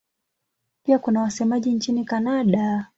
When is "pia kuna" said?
0.83-1.21